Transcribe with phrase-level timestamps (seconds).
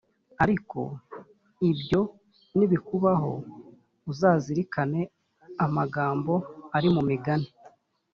[0.43, 0.79] ariko
[1.69, 2.01] ibyo
[2.57, 3.31] nibikubaho
[4.11, 5.01] uzazirikane
[5.65, 6.33] amagambo
[6.77, 7.49] ari mu migani